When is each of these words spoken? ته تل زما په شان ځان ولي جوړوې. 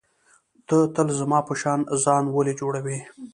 ته 0.67 0.77
تل 0.95 1.07
زما 1.19 1.39
په 1.47 1.53
شان 1.61 1.79
ځان 2.03 2.23
ولي 2.29 2.53
جوړوې. 2.61 2.97